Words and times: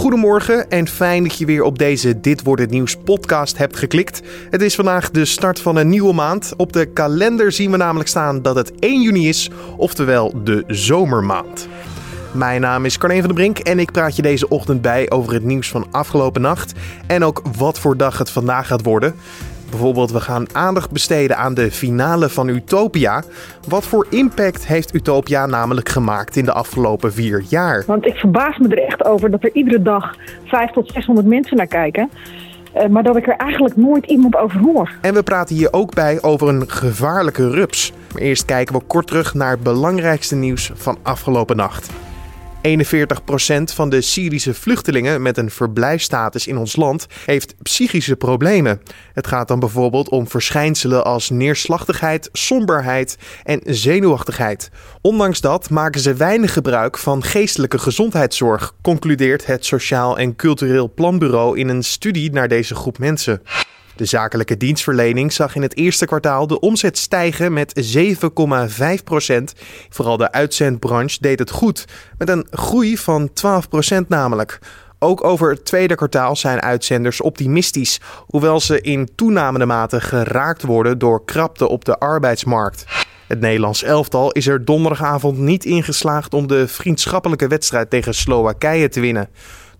Goedemorgen 0.00 0.70
en 0.70 0.88
fijn 0.88 1.22
dat 1.22 1.38
je 1.38 1.44
weer 1.44 1.62
op 1.62 1.78
deze 1.78 2.20
Dit 2.20 2.42
wordt 2.42 2.62
het 2.62 2.70
nieuws 2.70 2.96
podcast 2.96 3.58
hebt 3.58 3.76
geklikt. 3.76 4.22
Het 4.50 4.62
is 4.62 4.74
vandaag 4.74 5.10
de 5.10 5.24
start 5.24 5.60
van 5.60 5.76
een 5.76 5.88
nieuwe 5.88 6.12
maand. 6.12 6.52
Op 6.56 6.72
de 6.72 6.86
kalender 6.86 7.52
zien 7.52 7.70
we 7.70 7.76
namelijk 7.76 8.08
staan 8.08 8.42
dat 8.42 8.56
het 8.56 8.72
1 8.78 9.02
juni 9.02 9.28
is, 9.28 9.50
oftewel 9.76 10.34
de 10.44 10.64
zomermaand. 10.66 11.68
Mijn 12.32 12.60
naam 12.60 12.84
is 12.84 12.98
Carne 12.98 13.18
van 13.18 13.26
der 13.26 13.34
Brink 13.34 13.58
en 13.58 13.78
ik 13.78 13.92
praat 13.92 14.16
je 14.16 14.22
deze 14.22 14.48
ochtend 14.48 14.82
bij 14.82 15.10
over 15.10 15.32
het 15.32 15.44
nieuws 15.44 15.68
van 15.68 15.86
afgelopen 15.90 16.42
nacht 16.42 16.72
en 17.06 17.24
ook 17.24 17.42
wat 17.56 17.78
voor 17.78 17.96
dag 17.96 18.18
het 18.18 18.30
vandaag 18.30 18.66
gaat 18.66 18.82
worden. 18.82 19.14
Bijvoorbeeld, 19.70 20.10
we 20.10 20.20
gaan 20.20 20.46
aandacht 20.52 20.90
besteden 20.90 21.36
aan 21.36 21.54
de 21.54 21.70
finale 21.70 22.28
van 22.28 22.48
Utopia. 22.48 23.22
Wat 23.68 23.84
voor 23.84 24.06
impact 24.10 24.66
heeft 24.66 24.94
Utopia 24.94 25.46
namelijk 25.46 25.88
gemaakt 25.88 26.36
in 26.36 26.44
de 26.44 26.52
afgelopen 26.52 27.12
vier 27.12 27.44
jaar? 27.48 27.84
Want 27.86 28.06
ik 28.06 28.14
verbaas 28.14 28.58
me 28.58 28.68
er 28.68 28.86
echt 28.86 29.04
over 29.04 29.30
dat 29.30 29.42
er 29.42 29.50
iedere 29.52 29.82
dag 29.82 30.14
500 30.44 30.72
tot 30.72 30.90
600 30.92 31.26
mensen 31.26 31.56
naar 31.56 31.66
kijken. 31.66 32.10
Uh, 32.76 32.86
maar 32.86 33.02
dat 33.02 33.16
ik 33.16 33.26
er 33.26 33.36
eigenlijk 33.36 33.76
nooit 33.76 34.06
iemand 34.06 34.36
over 34.36 34.60
hoor. 34.60 34.90
En 35.00 35.14
we 35.14 35.22
praten 35.22 35.56
hier 35.56 35.72
ook 35.72 35.94
bij 35.94 36.22
over 36.22 36.48
een 36.48 36.70
gevaarlijke 36.70 37.50
rups. 37.50 37.92
Maar 38.12 38.22
eerst 38.22 38.44
kijken 38.44 38.74
we 38.74 38.82
kort 38.86 39.06
terug 39.06 39.34
naar 39.34 39.50
het 39.50 39.62
belangrijkste 39.62 40.36
nieuws 40.36 40.70
van 40.74 40.98
afgelopen 41.02 41.56
nacht. 41.56 41.90
41% 42.68 43.74
van 43.74 43.90
de 43.90 44.00
Syrische 44.00 44.54
vluchtelingen 44.54 45.22
met 45.22 45.38
een 45.38 45.50
verblijfstatus 45.50 46.46
in 46.46 46.56
ons 46.56 46.76
land 46.76 47.06
heeft 47.24 47.54
psychische 47.62 48.16
problemen. 48.16 48.80
Het 49.12 49.26
gaat 49.26 49.48
dan 49.48 49.58
bijvoorbeeld 49.58 50.08
om 50.08 50.28
verschijnselen 50.28 51.04
als 51.04 51.30
neerslachtigheid, 51.30 52.28
somberheid 52.32 53.16
en 53.42 53.60
zenuwachtigheid. 53.64 54.70
Ondanks 55.00 55.40
dat 55.40 55.70
maken 55.70 56.00
ze 56.00 56.14
weinig 56.14 56.52
gebruik 56.52 56.98
van 56.98 57.22
geestelijke 57.22 57.78
gezondheidszorg, 57.78 58.74
concludeert 58.82 59.46
het 59.46 59.64
Sociaal 59.64 60.18
en 60.18 60.36
Cultureel 60.36 60.92
Planbureau 60.94 61.58
in 61.58 61.68
een 61.68 61.84
studie 61.84 62.32
naar 62.32 62.48
deze 62.48 62.74
groep 62.74 62.98
mensen. 62.98 63.42
De 64.00 64.06
zakelijke 64.06 64.56
dienstverlening 64.56 65.32
zag 65.32 65.54
in 65.54 65.62
het 65.62 65.76
eerste 65.76 66.06
kwartaal 66.06 66.46
de 66.46 66.60
omzet 66.60 66.98
stijgen 66.98 67.52
met 67.52 67.96
7,5 68.98 69.04
procent. 69.04 69.54
Vooral 69.88 70.16
de 70.16 70.32
uitzendbranche 70.32 71.18
deed 71.20 71.38
het 71.38 71.50
goed, 71.50 71.84
met 72.18 72.28
een 72.28 72.46
groei 72.50 72.98
van 72.98 73.32
12 73.32 73.68
procent 73.68 74.08
namelijk. 74.08 74.58
Ook 74.98 75.24
over 75.24 75.50
het 75.50 75.64
tweede 75.64 75.94
kwartaal 75.94 76.36
zijn 76.36 76.60
uitzenders 76.60 77.20
optimistisch, 77.20 78.00
hoewel 78.26 78.60
ze 78.60 78.80
in 78.80 79.08
toenemende 79.14 79.66
mate 79.66 80.00
geraakt 80.00 80.62
worden 80.62 80.98
door 80.98 81.24
krapte 81.24 81.68
op 81.68 81.84
de 81.84 81.98
arbeidsmarkt. 81.98 82.84
Het 83.26 83.40
Nederlands 83.40 83.82
elftal 83.82 84.32
is 84.32 84.46
er 84.46 84.64
donderdagavond 84.64 85.38
niet 85.38 85.64
ingeslaagd 85.64 86.34
om 86.34 86.46
de 86.46 86.68
vriendschappelijke 86.68 87.46
wedstrijd 87.46 87.90
tegen 87.90 88.14
Slowakije 88.14 88.88
te 88.88 89.00
winnen. 89.00 89.28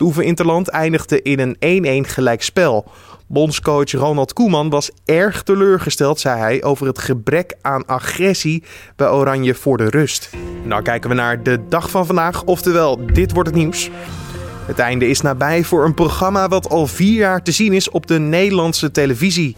De 0.01 0.25
Interland 0.25 0.69
eindigde 0.69 1.23
in 1.23 1.56
een 1.59 2.05
1-1 2.06 2.09
gelijkspel. 2.09 2.91
Bondscoach 3.27 3.91
Ronald 3.91 4.33
Koeman 4.33 4.70
was 4.70 4.91
erg 5.05 5.43
teleurgesteld, 5.43 6.20
zei 6.20 6.39
hij, 6.39 6.62
over 6.62 6.87
het 6.87 6.98
gebrek 6.98 7.55
aan 7.62 7.87
agressie 7.87 8.62
bij 8.97 9.09
Oranje 9.09 9.55
voor 9.55 9.77
de 9.77 9.89
rust. 9.91 10.31
Nou 10.65 10.83
kijken 10.83 11.11
we 11.11 11.17
naar 11.17 11.43
de 11.43 11.61
dag 11.69 11.91
van 11.91 12.06
vandaag, 12.06 12.45
oftewel 12.45 13.06
dit 13.06 13.33
wordt 13.33 13.48
het 13.48 13.59
nieuws. 13.59 13.91
Het 14.67 14.78
einde 14.78 15.09
is 15.09 15.21
nabij 15.21 15.65
voor 15.65 15.84
een 15.84 15.95
programma 15.95 16.48
wat 16.48 16.69
al 16.69 16.87
vier 16.87 17.19
jaar 17.19 17.43
te 17.43 17.53
zien 17.53 17.73
is 17.73 17.91
op 17.91 18.06
de 18.06 18.19
Nederlandse 18.19 18.91
televisie. 18.91 19.56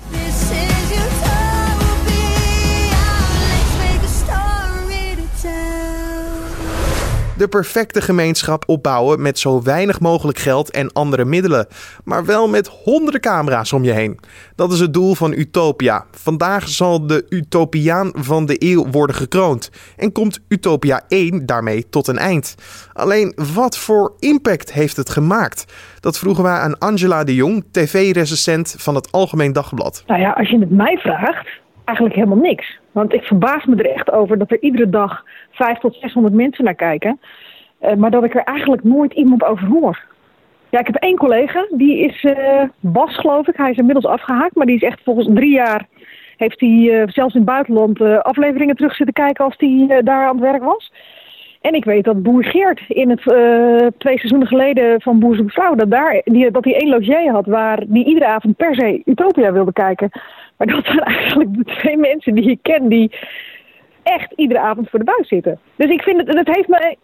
De 7.36 7.48
perfecte 7.48 8.00
gemeenschap 8.00 8.64
opbouwen 8.66 9.22
met 9.22 9.38
zo 9.38 9.62
weinig 9.62 10.00
mogelijk 10.00 10.38
geld 10.38 10.70
en 10.70 10.92
andere 10.92 11.24
middelen, 11.24 11.66
maar 12.04 12.24
wel 12.24 12.48
met 12.48 12.66
honderden 12.66 13.20
camera's 13.20 13.72
om 13.72 13.84
je 13.84 13.90
heen. 13.90 14.18
Dat 14.56 14.72
is 14.72 14.80
het 14.80 14.94
doel 14.94 15.14
van 15.14 15.32
Utopia. 15.32 16.04
Vandaag 16.10 16.68
zal 16.68 17.06
de 17.06 17.26
Utopiaan 17.28 18.12
van 18.14 18.46
de 18.46 18.56
eeuw 18.58 18.90
worden 18.90 19.16
gekroond 19.16 19.70
en 19.96 20.12
komt 20.12 20.40
Utopia 20.48 21.00
1 21.08 21.46
daarmee 21.46 21.88
tot 21.88 22.08
een 22.08 22.18
eind. 22.18 22.56
Alleen 22.92 23.36
wat 23.54 23.78
voor 23.78 24.14
impact 24.18 24.72
heeft 24.72 24.96
het 24.96 25.10
gemaakt? 25.10 25.74
Dat 26.00 26.18
vroegen 26.18 26.44
wij 26.44 26.58
aan 26.58 26.78
Angela 26.78 27.24
de 27.24 27.34
Jong, 27.34 27.64
tv-recensent 27.70 28.74
van 28.78 28.94
het 28.94 29.12
Algemeen 29.12 29.52
Dagblad. 29.52 30.04
Nou 30.06 30.20
ja, 30.20 30.30
als 30.30 30.50
je 30.50 30.58
het 30.58 30.70
mij 30.70 30.96
vraagt, 30.96 31.48
eigenlijk 31.92 32.14
helemaal 32.14 32.50
niks. 32.50 32.78
Want 32.92 33.12
ik 33.12 33.22
verbaas 33.22 33.64
me 33.64 33.76
er 33.76 33.90
echt 33.90 34.10
over 34.10 34.38
dat 34.38 34.50
er 34.50 34.62
iedere 34.62 34.90
dag 34.90 35.24
500 35.50 35.80
tot 35.80 36.02
600 36.02 36.34
mensen 36.34 36.64
naar 36.64 36.74
kijken. 36.74 37.20
Uh, 37.82 37.94
maar 37.94 38.10
dat 38.10 38.24
ik 38.24 38.34
er 38.34 38.44
eigenlijk 38.44 38.84
nooit 38.84 39.12
iemand 39.12 39.44
over 39.44 39.66
hoor. 39.66 40.04
Ja, 40.68 40.78
ik 40.78 40.86
heb 40.86 40.94
één 40.94 41.16
collega, 41.16 41.66
die 41.70 41.98
is 41.98 42.22
uh, 42.22 42.62
Bas 42.80 43.16
geloof 43.16 43.48
ik. 43.48 43.56
Hij 43.56 43.70
is 43.70 43.76
inmiddels 43.76 44.06
afgehaakt, 44.06 44.54
maar 44.54 44.66
die 44.66 44.76
is 44.76 44.82
echt 44.82 45.00
volgens 45.04 45.28
drie 45.34 45.52
jaar... 45.52 45.86
heeft 46.36 46.60
hij 46.60 46.68
uh, 46.68 47.02
zelfs 47.06 47.34
in 47.34 47.40
het 47.40 47.50
buitenland 47.50 48.00
afleveringen 48.00 48.76
terug 48.76 48.94
zitten 48.94 49.14
kijken 49.14 49.44
als 49.44 49.54
hij 49.58 50.02
daar 50.04 50.26
aan 50.26 50.36
het 50.36 50.50
werk 50.50 50.62
was. 50.62 50.92
En 51.60 51.74
ik 51.74 51.84
weet 51.84 52.04
dat 52.04 52.22
Boer 52.22 52.44
Geert 52.44 52.80
in 52.88 53.10
het 53.10 53.22
twee 53.98 54.18
seizoenen 54.18 54.48
geleden 54.48 55.00
van 55.00 55.18
Boer 55.18 55.34
Zoekt 55.34 55.52
Vrouw... 55.52 55.74
Dat, 55.74 55.90
daar, 55.90 56.20
die, 56.24 56.50
dat 56.50 56.64
hij 56.64 56.74
één 56.74 56.88
logier 56.88 57.30
had 57.30 57.46
waar 57.46 57.84
die 57.86 58.04
iedere 58.04 58.26
avond 58.26 58.56
per 58.56 58.74
se 58.74 59.02
Utopia 59.04 59.52
wilde 59.52 59.72
kijken. 59.72 60.10
Maar 60.64 60.74
dat 60.74 60.84
zijn 60.84 60.98
eigenlijk 60.98 61.54
de 61.54 61.64
twee 61.64 61.96
mensen 61.96 62.34
die 62.34 62.50
ik 62.50 62.58
ken 62.62 62.88
die 62.88 63.12
echt 64.02 64.32
iedere 64.36 64.60
avond 64.60 64.90
voor 64.90 64.98
de 64.98 65.04
buis 65.04 65.28
zitten. 65.28 65.58
Dus 65.76 65.90
ik 65.90 66.02
vind 66.02 66.26
het, 66.26 66.38
het 66.38 66.54
heeft 66.54 66.68
me, 66.68 66.96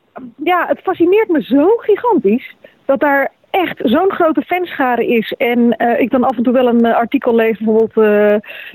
ja, 0.45 0.67
het 0.67 0.81
fascineert 0.81 1.29
me 1.29 1.43
zo 1.43 1.67
gigantisch 1.77 2.57
dat 2.85 3.01
daar 3.01 3.33
echt 3.51 3.81
zo'n 3.85 4.11
grote 4.11 4.43
fanschare 4.43 5.07
is. 5.07 5.33
En 5.33 5.75
uh, 5.79 6.01
ik 6.01 6.11
dan 6.11 6.25
af 6.25 6.37
en 6.37 6.43
toe 6.43 6.53
wel 6.53 6.69
een 6.69 6.87
uh, 6.87 6.95
artikel 6.95 7.35
lees, 7.35 7.59
bijvoorbeeld 7.59 7.97
uh, 7.97 8.05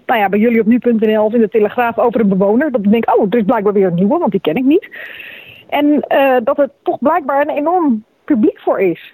nou 0.06 0.20
ja, 0.20 0.30
bij 0.30 0.40
jullie 0.40 0.60
op 0.60 0.66
nu.nl 0.66 1.26
of 1.26 1.34
in 1.34 1.42
de 1.42 1.50
Telegraaf 1.50 1.98
over 1.98 2.20
een 2.20 2.28
bewoner. 2.28 2.72
Dat 2.72 2.86
ik 2.86 2.92
denk, 2.92 3.16
oh, 3.16 3.26
er 3.30 3.38
is 3.38 3.46
blijkbaar 3.46 3.74
weer 3.74 3.88
een 3.88 3.96
nieuwe, 3.96 4.18
want 4.18 4.32
die 4.32 4.42
ken 4.42 4.56
ik 4.56 4.66
niet. 4.66 4.90
En 5.70 6.06
dat 6.44 6.60
er 6.60 6.70
toch 6.84 7.00
blijkbaar 7.00 7.42
een 7.42 7.56
enorm 7.56 8.04
publiek 8.26 8.60
voor 8.60 8.80
is. 8.80 9.14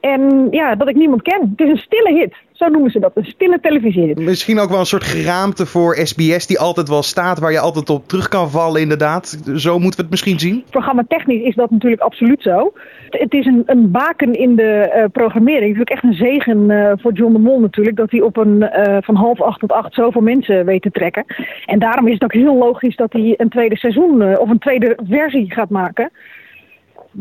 En 0.00 0.48
ja, 0.50 0.74
dat 0.74 0.88
ik 0.88 0.96
niemand 0.96 1.22
ken. 1.22 1.54
Het 1.56 1.66
is 1.66 1.72
een 1.72 1.76
stille 1.76 2.12
hit. 2.12 2.34
Zo 2.52 2.68
noemen 2.68 2.90
ze 2.90 2.98
dat. 2.98 3.12
Een 3.14 3.24
stille 3.24 3.60
televisiehit. 3.60 4.18
Misschien 4.18 4.58
ook 4.58 4.70
wel 4.70 4.78
een 4.78 4.86
soort 4.86 5.04
geraamte 5.04 5.66
voor 5.66 5.96
SBS 5.96 6.46
die 6.46 6.58
altijd 6.58 6.88
wel 6.88 7.02
staat. 7.02 7.38
Waar 7.38 7.52
je 7.52 7.60
altijd 7.60 7.90
op 7.90 8.08
terug 8.08 8.28
kan 8.28 8.50
vallen 8.50 8.80
inderdaad. 8.80 9.38
Zo 9.56 9.72
moeten 9.72 9.96
we 9.96 10.02
het 10.02 10.10
misschien 10.10 10.38
zien. 10.38 10.64
Programma 10.70 11.04
technisch 11.08 11.42
is 11.42 11.54
dat 11.54 11.70
natuurlijk 11.70 12.02
absoluut 12.02 12.42
zo. 12.42 12.72
Het 13.10 13.34
is 13.34 13.46
een, 13.46 13.62
een 13.66 13.90
baken 13.90 14.32
in 14.32 14.56
de 14.56 14.92
uh, 14.96 15.04
programmering. 15.12 15.66
Het 15.66 15.74
is 15.74 15.80
ook 15.80 15.90
echt 15.90 16.04
een 16.04 16.26
zegen 16.26 16.70
uh, 16.70 16.92
voor 16.96 17.12
John 17.12 17.32
de 17.32 17.38
Mol 17.38 17.60
natuurlijk. 17.60 17.96
Dat 17.96 18.10
hij 18.10 18.20
op 18.20 18.36
een 18.36 18.56
uh, 18.60 18.96
van 19.00 19.14
half 19.14 19.40
acht 19.40 19.60
tot 19.60 19.72
acht 19.72 19.94
zoveel 19.94 20.22
mensen 20.22 20.64
weet 20.64 20.82
te 20.82 20.90
trekken. 20.90 21.24
En 21.66 21.78
daarom 21.78 22.06
is 22.06 22.12
het 22.12 22.24
ook 22.24 22.32
heel 22.32 22.56
logisch 22.56 22.96
dat 22.96 23.12
hij 23.12 23.34
een 23.36 23.48
tweede 23.48 23.76
seizoen 23.76 24.38
of 24.38 24.50
een 24.50 24.58
tweede 24.58 24.98
versie 25.08 25.52
gaat 25.52 25.70
maken. 25.70 26.10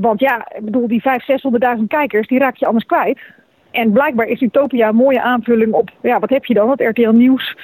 Want 0.01 0.19
ja, 0.19 0.47
ik 0.55 0.65
bedoel, 0.65 0.87
die 0.87 1.01
500.000, 1.01 1.79
600.000 1.79 1.83
kijkers, 1.87 2.27
die 2.27 2.39
raak 2.39 2.55
je 2.55 2.65
anders 2.65 2.85
kwijt. 2.85 3.19
En 3.71 3.91
blijkbaar 3.91 4.27
is 4.27 4.41
Utopia 4.41 4.87
een 4.87 4.95
mooie 4.95 5.21
aanvulling 5.21 5.73
op, 5.73 5.89
ja, 6.01 6.19
wat 6.19 6.29
heb 6.29 6.45
je 6.45 6.53
dan? 6.53 6.69
Het 6.69 6.81
RTL 6.81 7.09
Nieuws, 7.09 7.55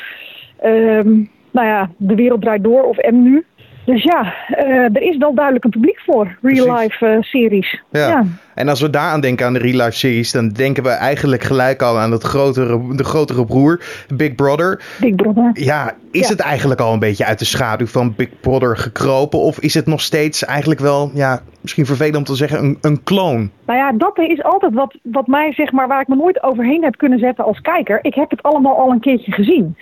um, 0.66 1.30
nou 1.52 1.68
ja, 1.68 1.90
De 1.98 2.16
Wereld 2.16 2.42
Draait 2.42 2.64
Door 2.64 2.84
of 2.84 2.98
M 2.98 3.24
Nu. 3.24 3.46
Dus 3.86 4.04
ja, 4.04 4.34
uh, 4.50 4.96
er 4.96 5.02
is 5.02 5.18
wel 5.18 5.34
duidelijk 5.34 5.66
een 5.66 5.72
publiek 5.72 6.00
voor 6.00 6.38
real-life 6.42 7.06
uh, 7.06 7.22
series. 7.22 7.84
Ja. 7.92 8.08
ja. 8.08 8.26
En 8.56 8.70
als 8.70 8.82
we 8.82 8.90
daaraan 8.90 9.22
denken 9.22 9.46
aan 9.46 9.54
de 9.54 9.60
real-life 9.60 9.98
series, 9.98 10.32
dan 10.32 10.50
denken 10.50 10.84
we 10.84 10.90
eigenlijk 10.90 11.44
gelijk 11.44 11.82
al 11.82 12.00
aan 12.00 12.12
het 12.12 12.24
grotere, 12.24 12.96
de 12.96 13.04
grotere 13.04 13.46
broer, 13.46 13.82
Big 14.16 14.36
Brother. 14.36 14.82
Big 15.00 15.16
Brother. 15.16 15.52
Ja, 15.54 15.94
is 16.12 16.30
het 16.30 16.40
eigenlijk 16.40 16.80
al 16.82 16.94
een 16.94 17.00
beetje 17.00 17.26
uit 17.26 17.40
de 17.40 17.46
schaduw 17.46 17.88
van 17.88 18.14
Big 18.16 18.30
Brother 18.42 18.78
gekropen? 18.78 19.40
Of 19.40 19.60
is 19.60 19.74
het 19.74 19.86
nog 19.86 20.02
steeds 20.02 20.46
eigenlijk 20.46 20.80
wel, 20.80 21.12
ja, 21.14 21.42
misschien 21.62 21.86
vervelend 21.86 22.16
om 22.16 22.24
te 22.24 22.36
zeggen, 22.36 22.64
een, 22.64 22.78
een 22.82 23.04
kloon? 23.04 23.52
Nou 23.66 23.80
ja, 23.80 23.92
dat 23.92 24.20
is 24.20 24.44
altijd 24.44 24.74
wat, 24.74 24.96
wat 25.02 25.28
mij, 25.28 25.54
zeg 25.54 25.72
maar, 25.72 25.88
waar 25.88 26.02
ik 26.02 26.08
me 26.08 26.16
nooit 26.16 26.44
overheen 26.44 26.84
heb 26.84 26.98
kunnen 26.98 27.20
zetten 27.20 27.46
als 27.46 27.62
kijker. 27.62 28.00
Ik 28.02 28.14
heb 28.14 28.30
het 28.30 28.44
allemaal 28.44 28.78
al 28.78 28.92
een 28.92 29.00
keertje 29.00 29.32
gezien. 29.32 29.78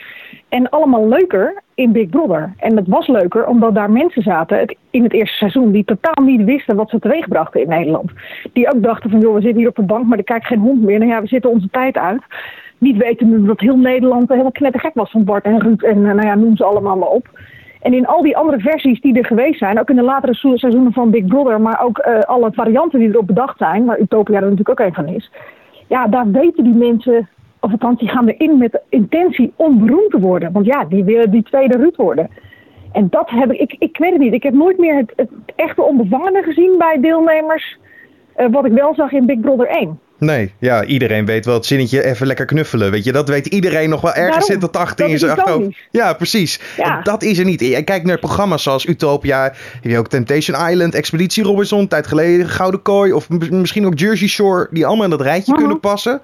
En 0.50 0.70
allemaal 0.70 1.08
leuker 1.08 1.62
in 1.76 1.92
Big 1.92 2.10
Brother. 2.10 2.54
En 2.58 2.76
het 2.76 2.88
was 2.88 3.08
leuker 3.08 3.48
omdat 3.48 3.76
daar 3.76 3.92
mensen 3.92 4.22
zaten 4.22 4.76
in 4.90 5.04
het 5.04 5.14
eerste 5.14 5.38
seizoen 5.38 5.72
die 5.72 5.86
totaal 5.86 6.24
niet 6.24 6.44
wisten 6.44 6.76
wat 6.76 6.90
ze 6.90 7.00
teweegbrachten 7.00 7.62
in 7.62 7.70
Nederland. 7.70 8.12
Die 8.54 8.61
ook 8.70 8.84
dachten 8.84 9.10
van 9.10 9.20
joh, 9.20 9.34
we 9.34 9.42
zitten 9.42 9.60
hier 9.60 9.70
op 9.70 9.76
de 9.76 9.82
bank, 9.82 10.06
maar 10.06 10.18
er 10.18 10.24
kijkt 10.24 10.46
geen 10.46 10.60
hond 10.60 10.82
meer. 10.82 11.00
Nou 11.00 11.12
ja, 11.12 11.22
we 11.22 11.28
zitten 11.28 11.50
onze 11.50 11.68
tijd 11.72 11.98
uit. 11.98 12.22
Niet 12.78 12.98
weten 12.98 13.46
dat 13.46 13.60
heel 13.60 13.78
Nederland 13.78 14.30
helemaal 14.30 14.52
knettergek 14.52 14.94
was 14.94 15.12
van 15.12 15.24
Bart 15.24 15.46
en 15.46 15.60
Ruud 15.60 15.82
en 15.82 16.02
nou 16.02 16.22
ja, 16.22 16.36
noem 16.36 16.56
ze 16.56 16.64
allemaal 16.64 16.98
maar 16.98 17.10
op. 17.10 17.28
En 17.82 17.94
in 17.94 18.08
al 18.08 18.22
die 18.22 18.38
andere 18.38 18.60
versies 18.60 19.02
die 19.02 19.18
er 19.18 19.26
geweest 19.26 19.60
zijn, 19.60 19.80
ook 19.80 19.90
in 19.90 19.96
de 19.96 20.02
latere 20.02 20.34
seizoenen 20.34 20.94
van 20.94 21.10
Big 21.10 21.26
Brother, 21.26 21.62
maar 21.62 21.84
ook 21.84 22.06
uh, 22.08 22.20
alle 22.20 22.52
varianten 22.52 23.00
die 23.00 23.10
erop 23.10 23.28
bedacht 23.28 23.58
zijn, 23.58 23.86
waar 23.86 24.00
Utopia 24.00 24.36
er 24.36 24.42
natuurlijk 24.42 24.70
ook 24.70 24.88
een 24.88 24.94
van 24.94 25.08
is. 25.08 25.32
Ja, 25.88 26.08
daar 26.08 26.32
weten 26.32 26.64
die 26.64 26.74
mensen 26.74 27.30
of 27.62 27.72
althans, 27.72 28.00
die 28.00 28.10
gaan 28.10 28.28
erin 28.28 28.58
met 28.58 28.72
de 28.72 28.82
intentie 28.90 29.54
om 29.56 29.86
beroemd 29.86 30.12
te 30.12 30.20
worden. 30.20 30.52
Want 30.52 30.66
ja, 30.66 30.86
die 30.86 31.04
willen 31.04 31.32
die 31.32 31.44
tweede 31.44 31.78
Ruud 31.78 31.96
worden. 31.96 32.30
En 32.92 33.08
dat 33.10 33.30
heb 33.30 33.52
ik, 33.52 33.60
ik, 33.60 33.76
ik 33.80 33.98
weet 33.98 34.12
het 34.12 34.22
niet. 34.22 34.34
Ik 34.34 34.44
heb 34.44 34.54
nooit 34.54 34.78
meer 34.78 34.96
het, 34.96 35.14
het 35.16 35.30
echte 35.56 35.82
onbevangene 35.82 36.44
gezien 36.44 36.76
bij 36.78 37.00
deelnemers. 37.00 37.78
Uh, 38.38 38.48
wat 38.52 38.66
ik 38.66 38.72
wel 38.72 38.94
zag 38.96 39.12
in 39.12 39.26
Big 39.26 39.40
Brother 39.40 39.68
1. 39.68 40.00
Nee, 40.22 40.54
ja, 40.60 40.84
iedereen 40.84 41.26
weet 41.26 41.46
wel 41.46 41.54
het 41.54 41.66
zinnetje 41.66 42.04
even 42.06 42.28
lekker 42.28 42.46
knuffelen. 42.46 42.92
Weet 42.92 43.04
je, 43.04 43.12
dat 43.12 43.30
weet 43.30 43.46
iedereen 43.46 43.90
nog 43.90 44.02
wel. 44.02 44.14
Ergens 44.14 44.46
zit 44.46 44.62
dat 44.62 44.78
achter 44.78 45.08
in 45.08 45.20
zijn 45.20 45.32
achterhoofd. 45.32 45.78
Ja, 45.92 46.14
precies. 46.14 46.60
Ja. 46.78 47.02
Dat 47.02 47.24
is 47.24 47.38
er 47.38 47.46
niet. 47.46 47.60
Je 47.60 47.84
kijkt 47.84 48.06
naar 48.06 48.20
programma's 48.20 48.64
zoals 48.64 48.86
Utopia. 48.86 49.44
Heb 49.82 49.92
je 49.92 49.98
ook 49.98 50.08
Temptation 50.08 50.70
Island, 50.70 50.96
Expeditie 50.96 51.44
Robinson, 51.44 51.88
tijd 51.88 52.08
geleden 52.08 52.50
Gouden 52.50 52.82
Kooi. 52.82 53.14
Of 53.14 53.30
misschien 53.30 53.86
ook 53.86 54.00
Jersey 54.00 54.28
Shore, 54.28 54.68
die 54.72 54.86
allemaal 54.86 55.04
in 55.04 55.10
dat 55.10 55.22
rijtje 55.22 55.52
mhm. 55.52 55.62
kunnen 55.62 55.80
passen. 55.80 56.22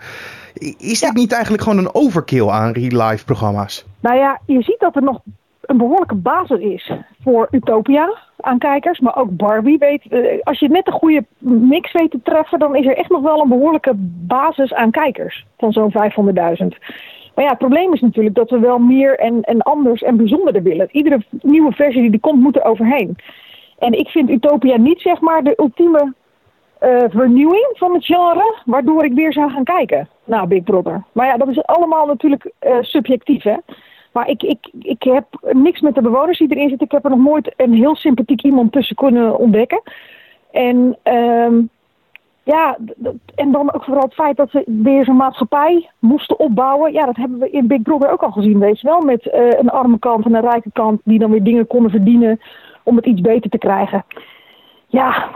Is 0.77 0.99
dit 0.99 1.13
niet 1.13 1.31
eigenlijk 1.31 1.63
gewoon 1.63 1.77
een 1.77 1.95
overkill 1.95 2.47
aan 2.47 2.71
real-life 2.71 3.25
programma's? 3.25 3.85
Nou 3.99 4.17
ja, 4.17 4.41
je 4.45 4.61
ziet 4.61 4.79
dat 4.79 4.95
er 4.95 5.03
nog 5.03 5.21
een 5.67 5.77
behoorlijke 5.77 6.15
basis 6.15 6.59
is 6.59 6.91
voor 7.23 7.47
Utopia 7.51 8.17
aan 8.39 8.57
kijkers, 8.57 8.99
maar 8.99 9.17
ook 9.17 9.37
Barbie. 9.37 9.77
Weet, 9.77 10.07
eh, 10.09 10.41
als 10.43 10.59
je 10.59 10.69
net 10.69 10.87
een 10.87 10.93
goede 10.93 11.25
mix 11.39 11.91
weet 11.91 12.11
te 12.11 12.21
treffen, 12.23 12.59
dan 12.59 12.75
is 12.75 12.85
er 12.85 12.97
echt 12.97 13.09
nog 13.09 13.21
wel 13.21 13.41
een 13.41 13.49
behoorlijke 13.49 13.93
basis 14.27 14.73
aan 14.73 14.91
kijkers 14.91 15.45
van 15.57 15.71
zo'n 15.71 15.91
500.000. 15.91 16.77
Maar 17.35 17.45
ja, 17.45 17.49
het 17.49 17.59
probleem 17.59 17.93
is 17.93 18.01
natuurlijk 18.01 18.35
dat 18.35 18.49
we 18.49 18.59
wel 18.59 18.79
meer 18.79 19.19
en, 19.19 19.41
en 19.41 19.61
anders 19.61 20.01
en 20.01 20.17
bijzonderder 20.17 20.63
willen. 20.63 20.87
Iedere 20.91 21.23
nieuwe 21.41 21.71
versie 21.71 22.01
die 22.01 22.11
er 22.11 22.19
komt, 22.19 22.41
moet 22.41 22.55
er 22.55 22.63
overheen. 22.63 23.15
En 23.79 23.93
ik 23.93 24.07
vind 24.07 24.29
Utopia 24.29 24.77
niet 24.77 25.01
zeg 25.01 25.19
maar 25.19 25.43
de 25.43 25.53
ultieme 25.57 26.13
uh, 26.83 27.03
vernieuwing 27.09 27.69
van 27.73 27.93
het 27.93 28.05
genre, 28.05 28.55
waardoor 28.65 29.05
ik 29.05 29.13
weer 29.13 29.33
zou 29.33 29.51
gaan 29.51 29.63
kijken 29.63 30.09
naar 30.23 30.47
Big 30.47 30.63
Brother. 30.63 31.03
Maar 31.11 31.27
ja, 31.27 31.37
dat 31.37 31.47
is 31.47 31.63
allemaal 31.63 32.05
natuurlijk 32.05 32.51
uh, 32.61 32.77
subjectief, 32.81 33.43
hè. 33.43 33.55
Maar 34.17 34.29
ik, 34.29 34.43
ik, 34.43 34.69
ik 34.79 35.03
heb 35.03 35.25
niks 35.51 35.81
met 35.81 35.95
de 35.95 36.01
bewoners 36.01 36.37
die 36.37 36.51
erin 36.51 36.69
zitten. 36.69 36.87
Ik 36.87 36.91
heb 36.91 37.03
er 37.03 37.09
nog 37.09 37.19
nooit 37.19 37.53
een 37.57 37.73
heel 37.73 37.95
sympathiek 37.95 38.41
iemand 38.41 38.71
tussen 38.71 38.95
kunnen 38.95 39.37
ontdekken. 39.37 39.81
En 40.51 40.97
um, 41.03 41.69
ja, 42.43 42.77
en 43.35 43.51
dan 43.51 43.73
ook 43.73 43.83
vooral 43.83 44.03
het 44.03 44.13
feit 44.13 44.37
dat 44.37 44.49
ze 44.49 44.63
weer 44.65 45.05
zo'n 45.05 45.15
maatschappij 45.15 45.89
moesten 45.99 46.39
opbouwen. 46.39 46.93
Ja, 46.93 47.05
dat 47.05 47.15
hebben 47.15 47.39
we 47.39 47.49
in 47.49 47.67
Big 47.67 47.81
Brother 47.81 48.11
ook 48.11 48.23
al 48.23 48.31
gezien, 48.31 48.59
weet 48.59 48.79
je 48.79 48.87
wel. 48.87 49.01
Met 49.01 49.25
uh, 49.25 49.59
een 49.59 49.69
arme 49.69 49.99
kant 49.99 50.25
en 50.25 50.33
een 50.33 50.49
rijke 50.49 50.71
kant 50.73 51.01
die 51.03 51.19
dan 51.19 51.31
weer 51.31 51.43
dingen 51.43 51.67
konden 51.67 51.91
verdienen 51.91 52.39
om 52.83 52.95
het 52.95 53.05
iets 53.05 53.21
beter 53.21 53.49
te 53.49 53.57
krijgen. 53.57 54.05
Ja, 54.87 55.29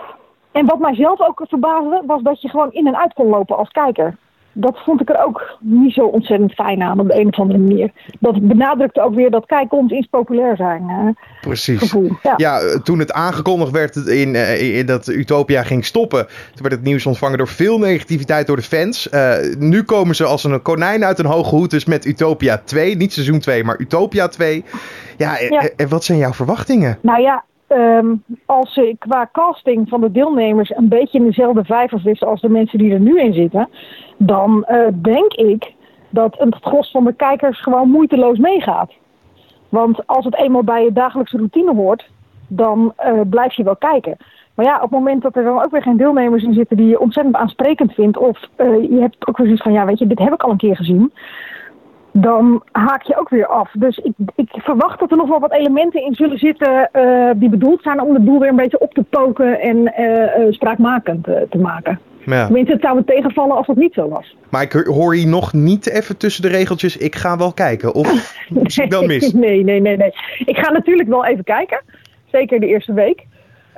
en 0.51 0.66
wat 0.66 0.80
mijzelf 0.80 1.22
ook 1.22 1.42
verbaasde, 1.48 2.04
was 2.06 2.22
dat 2.22 2.42
je 2.42 2.50
gewoon 2.50 2.72
in 2.72 2.88
en 2.88 2.98
uit 2.98 3.13
kon 3.13 3.28
lopen 3.28 3.57
als 3.57 3.69
kijker 3.69 4.18
dat 4.53 4.80
vond 4.86 5.01
ik 5.01 5.09
er 5.09 5.24
ook 5.25 5.57
niet 5.59 5.94
zo 5.94 6.06
ontzettend 6.06 6.53
fijn 6.53 6.81
aan 6.81 7.00
op 7.00 7.07
de 7.07 7.19
een 7.19 7.27
of 7.27 7.39
andere 7.39 7.59
manier. 7.59 7.92
Dat 8.19 8.48
benadrukte 8.48 9.01
ook 9.01 9.15
weer 9.15 9.31
dat 9.31 9.45
kijk 9.45 9.74
ons 9.74 9.92
iets 9.92 10.07
populair 10.07 10.56
zijn. 10.56 10.83
Uh, 10.89 11.24
Precies. 11.42 11.80
Gevoel. 11.80 12.09
Ja. 12.38 12.59
Eh, 12.59 12.80
toen 12.80 13.00
het 13.00 13.12
aangekondigd 13.12 13.71
werd 13.71 13.95
in, 13.95 14.33
uh, 14.33 14.77
in, 14.77 14.86
dat 14.86 15.07
Utopia 15.07 15.63
ging 15.63 15.86
stoppen, 15.86 16.25
toen 16.25 16.62
werd 16.62 16.74
het 16.74 16.83
nieuws 16.83 17.06
ontvangen 17.06 17.38
door 17.38 17.48
veel 17.48 17.80
negativiteit 17.80 18.48
door 18.48 18.56
de 18.56 18.62
fans. 18.62 19.09
nu 19.59 19.83
komen 19.83 20.15
ze 20.15 20.25
als 20.25 20.44
een 20.44 20.62
konijn 20.62 21.06
uit 21.06 21.19
een 21.19 21.25
hoge 21.25 21.56
hoed, 21.56 21.69
dus 21.69 21.86
met 21.86 22.06
Utopia 22.06 22.62
2. 22.65 22.95
Niet 22.95 23.13
seizoen 23.13 23.39
2, 23.39 23.63
maar 23.63 23.80
Utopia 23.80 24.27
2. 24.27 24.63
Ja, 25.18 25.38
ja. 25.39 25.69
en 25.75 25.89
wat 25.89 26.04
zijn 26.04 26.18
jouw 26.18 26.33
verwachtingen? 26.33 26.97
Nou 27.01 27.21
ja, 27.21 27.44
Um, 27.73 28.23
als 28.45 28.73
ze 28.73 28.95
qua 29.00 29.29
casting 29.31 29.89
van 29.89 30.01
de 30.01 30.12
deelnemers 30.12 30.75
een 30.75 30.88
beetje 30.88 31.18
in 31.18 31.25
dezelfde 31.25 31.63
vijver 31.63 32.00
zitten 32.00 32.27
als 32.27 32.41
de 32.41 32.50
mensen 32.50 32.79
die 32.79 32.94
er 32.94 33.00
nu 33.00 33.19
in 33.19 33.33
zitten, 33.33 33.69
dan 34.18 34.65
uh, 34.71 34.88
denk 35.01 35.33
ik 35.33 35.73
dat 36.09 36.35
het 36.38 36.56
gros 36.62 36.91
van 36.91 37.03
de 37.03 37.13
kijkers 37.13 37.62
gewoon 37.62 37.89
moeiteloos 37.89 38.38
meegaat. 38.38 38.91
Want 39.69 40.07
als 40.07 40.25
het 40.25 40.35
eenmaal 40.35 40.63
bij 40.63 40.83
je 40.83 40.94
dagelijkse 40.94 41.38
routine 41.38 41.73
hoort, 41.73 42.09
dan 42.47 42.94
uh, 43.06 43.21
blijf 43.29 43.53
je 43.53 43.63
wel 43.63 43.75
kijken. 43.75 44.18
Maar 44.56 44.65
ja, 44.65 44.75
op 44.75 44.81
het 44.81 44.91
moment 44.91 45.21
dat 45.21 45.35
er 45.35 45.44
dan 45.44 45.63
ook 45.63 45.71
weer 45.71 45.81
geen 45.81 45.97
deelnemers 45.97 46.44
in 46.44 46.53
zitten 46.53 46.77
die 46.77 46.88
je 46.88 47.00
ontzettend 47.00 47.35
aansprekend 47.35 47.94
vindt, 47.94 48.18
of 48.18 48.39
uh, 48.57 48.81
je 48.81 49.00
hebt 49.00 49.27
ook 49.27 49.38
weer 49.38 49.45
zoiets 49.45 49.63
van, 49.63 49.73
ja 49.73 49.85
weet 49.85 50.00
je, 50.00 50.07
dit 50.07 50.19
heb 50.19 50.33
ik 50.33 50.44
al 50.44 50.51
een 50.51 50.57
keer 50.57 50.75
gezien 50.75 51.12
dan 52.11 52.63
haak 52.71 53.03
je 53.03 53.19
ook 53.19 53.29
weer 53.29 53.47
af. 53.47 53.71
Dus 53.73 53.97
ik, 53.97 54.13
ik, 54.35 54.49
verwacht 54.51 54.99
dat 54.99 55.11
er 55.11 55.17
nog 55.17 55.29
wel 55.29 55.39
wat 55.39 55.53
elementen 55.53 56.05
in 56.05 56.15
zullen 56.15 56.37
zitten 56.37 56.89
uh, 56.93 57.29
die 57.35 57.49
bedoeld 57.49 57.81
zijn 57.81 58.01
om 58.01 58.13
het 58.13 58.25
doel 58.25 58.39
weer 58.39 58.49
een 58.49 58.55
beetje 58.55 58.79
op 58.79 58.93
te 58.93 59.03
poken 59.03 59.59
en 59.59 59.77
uh, 59.77 60.45
uh, 60.45 60.51
spraakmakend 60.51 61.23
te 61.23 61.57
maken. 61.57 61.99
Ja. 62.25 62.45
Tenminste, 62.45 62.73
het 62.73 62.81
zou 62.81 62.95
me 62.95 63.03
tegenvallen 63.03 63.55
als 63.55 63.67
dat 63.67 63.75
niet 63.75 63.93
zo 63.93 64.09
was. 64.09 64.35
Maar 64.49 64.61
ik 64.61 64.71
hoor 64.71 65.17
je 65.17 65.27
nog 65.27 65.53
niet 65.53 65.89
even 65.89 66.17
tussen 66.17 66.41
de 66.41 66.47
regeltjes, 66.47 66.97
ik 66.97 67.15
ga 67.15 67.37
wel 67.37 67.53
kijken. 67.53 67.93
Of 67.93 68.07
zie 68.63 68.83
ik 68.83 68.89
dan 68.89 69.05
mis? 69.05 69.33
Nee, 69.33 69.63
nee, 69.63 69.81
nee, 69.81 69.97
nee. 69.97 70.13
Ik 70.45 70.57
ga 70.57 70.71
natuurlijk 70.71 71.09
wel 71.09 71.25
even 71.25 71.43
kijken. 71.43 71.81
Zeker 72.31 72.59
de 72.59 72.67
eerste 72.67 72.93
week. 72.93 73.25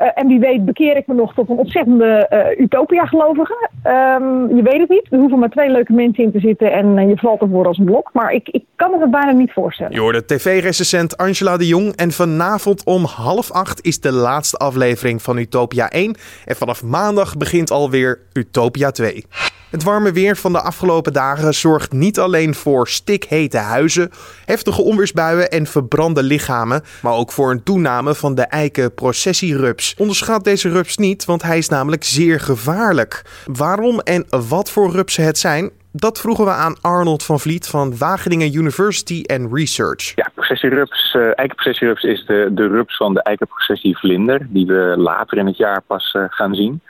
Uh, 0.02 0.08
en 0.14 0.28
wie 0.28 0.40
weet 0.40 0.66
bekeer 0.66 0.98
ik 0.98 1.08
me 1.08 1.14
nog 1.14 1.34
tot 1.34 1.50
een 1.50 1.58
ontzettende 1.58 2.28
uh, 2.32 2.64
utopia-gelovige. 2.64 3.70
Um, 3.88 4.56
je 4.56 4.62
weet 4.62 4.80
het 4.80 4.90
niet. 4.90 5.08
Er 5.10 5.18
hoeven 5.18 5.40
maar 5.40 5.50
twee 5.50 5.70
leuke 5.70 5.94
mensen 5.94 6.24
in 6.24 6.32
te 6.32 6.40
zitten 6.40 6.72
en 6.72 6.98
uh, 6.98 7.10
je 7.10 7.18
valt 7.18 7.42
ervoor 7.42 7.68
als 7.68 7.82
blok. 7.84 8.10
Maar 8.14 8.32
ik, 8.32 8.50
ik 8.50 8.64
kan 8.76 8.92
me 8.92 9.00
het 9.00 9.12
bijna 9.12 9.32
niet 9.32 9.52
voorstellen. 9.52 9.94
Je 9.94 10.00
hoorde 10.00 10.26
tv-recensent 10.26 11.18
Angela 11.18 11.58
de 11.58 11.68
Jong. 11.68 11.96
En 11.96 12.12
vanavond 12.12 12.84
om 12.86 13.06
half 13.06 13.52
acht 13.52 13.86
is 13.86 14.00
de 14.00 14.12
laatste 14.12 14.58
aflevering 14.58 15.22
van 15.22 15.38
Utopia 15.38 15.90
1. 15.90 16.16
En 16.46 16.56
vanaf 16.56 16.84
maandag 16.84 17.38
begint 17.38 17.72
alweer 17.72 18.20
Utopia 18.34 18.92
2. 18.92 19.26
Het 19.74 19.84
warme 19.84 20.12
weer 20.12 20.36
van 20.36 20.52
de 20.52 20.62
afgelopen 20.62 21.14
dagen 21.14 21.54
zorgt 21.54 21.92
niet 21.92 22.20
alleen 22.20 22.54
voor 22.54 22.88
stikhete 22.88 23.58
huizen, 23.58 24.10
heftige 24.46 24.82
onweersbuien 24.82 25.50
en 25.50 25.66
verbrande 25.66 26.24
lichamen, 26.24 26.82
maar 27.02 27.14
ook 27.14 27.32
voor 27.32 27.52
een 27.52 27.64
toename 27.64 28.16
van 28.16 28.36
de 28.36 28.42
eikenprocessierups. 28.42 29.96
Onderschat 29.98 30.44
deze 30.44 30.70
rups 30.70 30.98
niet, 30.98 31.26
want 31.26 31.42
hij 31.42 31.58
is 31.58 31.70
namelijk 31.70 32.04
zeer 32.04 32.40
gevaarlijk. 32.40 33.22
Waarom 33.46 34.00
en 34.00 34.26
wat 34.50 34.72
voor 34.72 34.92
rupsen 34.92 35.24
het 35.24 35.38
zijn, 35.38 35.72
dat 35.92 36.20
vroegen 36.20 36.46
we 36.46 36.52
aan 36.52 36.76
Arnold 36.82 37.24
van 37.24 37.40
Vliet 37.40 37.68
van 37.68 37.98
Wageningen 37.98 38.56
University 38.56 39.24
and 39.26 39.54
Research. 39.54 40.12
Ja, 40.16 40.32
processierups, 40.34 41.14
uh, 41.14 41.24
eikenprocessierups 41.24 42.04
is 42.04 42.26
de, 42.26 42.50
de 42.52 42.68
rups 42.68 42.98
van 42.98 43.14
de 43.14 43.24
eikenprocessievlinder, 43.24 44.48
die 44.50 44.66
we 44.66 44.94
later 44.98 45.38
in 45.38 45.46
het 45.46 45.58
jaar 45.58 45.82
pas 45.82 46.14
uh, 46.14 46.24
gaan 46.28 46.56
zien. 46.56 46.82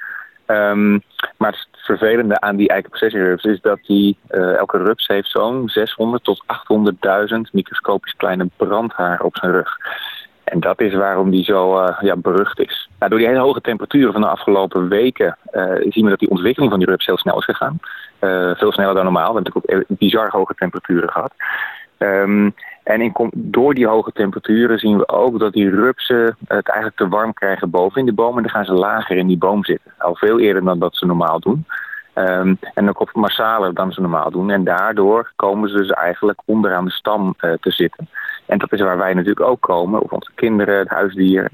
Um, 0.48 1.02
maar 1.38 1.52
het 1.52 1.68
vervelende 1.72 2.40
aan 2.40 2.56
die 2.56 2.70
eikenprocessierups 2.70 3.44
is 3.44 3.62
dat 3.62 3.80
die, 3.82 4.18
uh, 4.32 4.56
elke 4.56 4.78
rups 4.78 5.08
heeft 5.08 5.30
zo'n 5.30 5.70
600 5.70 6.24
tot 6.24 6.44
800.000 7.34 7.40
microscopisch 7.52 8.16
kleine 8.16 8.50
brandharen 8.58 9.26
op 9.26 9.38
zijn 9.38 9.52
rug. 9.52 9.78
En 10.44 10.60
dat 10.60 10.82
is 10.82 10.94
waarom 10.94 11.30
die 11.30 11.44
zo 11.44 11.80
uh, 11.80 11.98
ja, 12.02 12.16
berucht 12.16 12.60
is. 12.60 12.90
Nou, 13.00 13.10
door 13.10 13.20
die 13.20 13.28
hele 13.28 13.40
hoge 13.40 13.62
temperaturen 13.62 14.12
van 14.12 14.22
de 14.22 14.28
afgelopen 14.28 14.90
weken 14.90 15.38
uh, 15.52 15.64
zien 15.90 16.04
we 16.04 16.10
dat 16.10 16.20
die 16.20 16.30
ontwikkeling 16.30 16.72
van 16.72 16.80
die 16.80 16.90
rups 16.90 17.06
heel 17.06 17.18
snel 17.18 17.38
is 17.38 17.46
gegaan. 17.46 17.80
veel 18.58 18.72
sneller 18.72 18.94
dan 18.94 19.04
normaal. 19.04 19.34
We 19.34 19.42
hebben 19.42 19.54
natuurlijk 19.54 19.90
ook 19.90 19.98
bizar 19.98 20.30
hoge 20.30 20.54
temperaturen 20.56 21.12
gehad. 21.12 21.34
Um, 21.98 22.54
en 22.84 23.02
in, 23.02 23.14
door 23.34 23.74
die 23.74 23.88
hoge 23.88 24.12
temperaturen 24.12 24.80
zien 24.80 24.98
we 24.98 25.08
ook 25.08 25.40
dat 25.40 25.54
die 25.54 25.70
rupsen 25.70 26.38
het 26.48 26.68
eigenlijk 26.68 26.98
te 26.98 27.08
warm 27.08 27.34
krijgen 27.34 27.70
boven 27.70 28.00
in 28.00 28.06
de 28.06 28.14
boom. 28.14 28.36
En 28.36 28.44
dan 28.44 28.52
gaan 28.52 28.66
ze 28.66 28.74
lager 28.74 29.18
in 29.18 29.28
die 29.28 29.38
boom 29.38 29.66
zitten. 29.66 29.92
Al 29.98 30.16
veel 30.16 30.40
eerder 30.40 30.64
dan 30.64 30.80
dat 30.80 30.96
ze 30.96 31.06
normaal 31.06 31.40
doen. 31.40 31.66
Um, 32.16 32.58
en 32.74 32.90
ook 32.90 33.00
op 33.00 33.10
massaler 33.14 33.74
dan 33.74 33.92
ze 33.92 34.02
normaal 34.02 34.32
doen. 34.32 34.50
En 34.50 34.64
daardoor 34.64 35.32
komen 35.36 35.70
ze 35.70 35.78
dus 35.78 35.90
eigenlijk 35.90 36.42
onderaan 36.46 36.86
de 36.86 36.92
stam 36.92 37.36
uh, 37.42 37.54
te 37.62 37.72
zitten. 37.72 38.10
En 38.46 38.58
dat 38.58 38.72
is 38.72 38.82
waar 38.82 38.98
wij 38.98 39.14
natuurlijk 39.14 39.46
ook 39.46 39.62
komen. 39.62 40.02
Of 40.02 40.12
onze 40.12 40.32
kinderen, 40.36 40.80
het 40.80 40.90
huisdieren. 40.90 41.50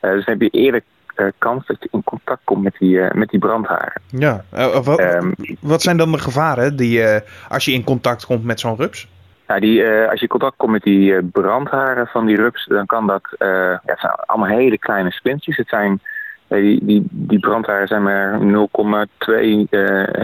Uh, 0.00 0.10
dus 0.10 0.24
dan 0.24 0.38
heb 0.38 0.52
je 0.52 0.58
eerder 0.58 0.82
uh, 1.16 1.26
kans 1.38 1.66
dat 1.66 1.76
je 1.80 1.88
in 1.92 2.04
contact 2.04 2.40
komt 2.44 2.62
met 2.62 2.74
die, 2.78 3.00
met 3.12 3.28
die 3.28 3.40
brandharen. 3.40 4.00
Ja, 4.06 4.44
wat, 4.82 5.00
um, 5.00 5.34
wat, 5.60 5.82
zijn 5.82 5.96
dan 5.96 6.12
de 6.12 6.18
gevaren 6.18 6.76
die, 6.76 7.04
als 7.48 7.64
je 7.64 7.72
in 7.72 7.84
contact 7.84 8.26
komt 8.26 8.44
met 8.44 8.60
zo'n 8.60 8.76
rups? 8.76 9.08
Uh, 9.48 10.08
als 10.10 10.20
je 10.20 10.26
contact 10.26 10.56
komt 10.56 10.72
met 10.72 10.82
die 10.82 11.12
uh, 11.12 11.18
brandharen 11.32 12.06
van 12.06 12.26
die 12.26 12.36
rups, 12.36 12.66
dan 12.66 12.86
kan 12.86 13.06
dat. 13.06 13.22
Uh, 13.38 13.48
ja, 13.48 13.80
het 13.84 14.00
zijn 14.00 14.12
allemaal 14.12 14.56
hele 14.56 14.78
kleine 14.78 15.10
splintjes. 15.10 15.56
Het 15.56 15.68
zijn, 15.68 16.00
die, 16.48 16.84
die, 16.84 17.06
die 17.10 17.38
brandharen 17.38 17.86
zijn 17.86 18.02
maar 18.02 18.38
0,2 18.40 18.46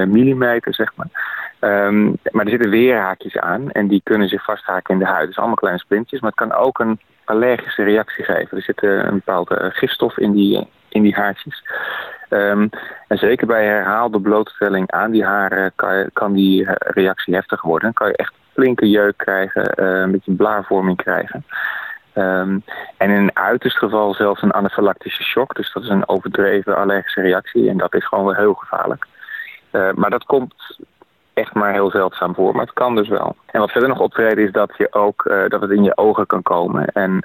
millimeter, 0.08 0.74
zeg 0.74 0.92
maar. 0.94 1.38
Um, 1.60 2.16
maar 2.30 2.44
er 2.44 2.50
zitten 2.50 2.70
weerhaakjes 2.70 3.38
aan 3.38 3.70
en 3.70 3.88
die 3.88 4.00
kunnen 4.04 4.28
zich 4.28 4.44
vasthaken 4.44 4.94
in 4.94 5.00
de 5.00 5.06
huid. 5.06 5.26
Dus 5.26 5.36
allemaal 5.36 5.56
kleine 5.56 5.80
splintjes, 5.80 6.20
maar 6.20 6.32
het 6.36 6.48
kan 6.48 6.58
ook 6.58 6.78
een 6.78 7.00
allergische 7.24 7.82
reactie 7.82 8.24
geven. 8.24 8.56
Er 8.56 8.62
zit 8.62 8.82
een 8.82 9.22
bepaalde 9.24 9.70
gifstof 9.72 10.18
in 10.18 10.32
die, 10.32 10.68
in 10.88 11.02
die 11.02 11.14
haartjes. 11.14 11.62
Um, 12.30 12.70
en 13.08 13.18
zeker 13.18 13.46
bij 13.46 13.64
herhaalde 13.64 14.20
blootstelling 14.20 14.90
aan 14.90 15.10
die 15.10 15.24
haren 15.24 15.72
kan, 15.74 16.10
kan 16.12 16.32
die 16.32 16.66
reactie 16.78 17.34
heftig 17.34 17.62
worden. 17.62 17.82
Dan 17.82 17.92
kan 17.92 18.08
je 18.08 18.16
echt 18.16 18.32
flinke 18.52 18.88
jeuk 18.88 19.16
krijgen, 19.16 19.72
uh, 19.76 20.00
een 20.00 20.10
beetje 20.10 20.32
blaarvorming 20.32 20.96
krijgen. 20.96 21.44
Um, 22.14 22.62
en 22.96 23.10
in 23.10 23.16
een 23.16 23.36
uiterst 23.36 23.78
geval 23.78 24.14
zelfs 24.14 24.42
een 24.42 24.52
anafylactische 24.52 25.22
shock. 25.22 25.54
Dus 25.54 25.72
dat 25.72 25.82
is 25.82 25.88
een 25.88 26.08
overdreven 26.08 26.76
allergische 26.76 27.20
reactie. 27.20 27.68
En 27.68 27.76
dat 27.76 27.94
is 27.94 28.06
gewoon 28.06 28.24
wel 28.24 28.34
heel 28.34 28.54
gevaarlijk. 28.54 29.06
Uh, 29.72 29.92
maar 29.92 30.10
dat 30.10 30.24
komt 30.24 30.78
echt 31.34 31.54
maar 31.54 31.72
heel 31.72 31.90
zeldzaam 31.90 32.34
voor. 32.34 32.52
Maar 32.52 32.64
het 32.64 32.74
kan 32.74 32.96
dus 32.96 33.08
wel. 33.08 33.36
En 33.46 33.60
wat 33.60 33.70
verder 33.70 33.88
nog 33.88 34.00
optreden 34.00 34.44
is 34.44 34.52
dat, 34.52 34.72
je 34.76 34.92
ook, 34.92 35.24
uh, 35.24 35.48
dat 35.48 35.60
het 35.60 35.70
in 35.70 35.82
je 35.82 35.96
ogen 35.96 36.26
kan 36.26 36.42
komen. 36.42 36.86
En 36.86 37.24